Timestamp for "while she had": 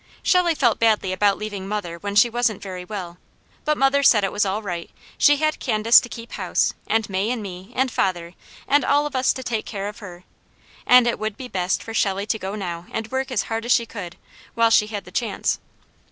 14.55-15.05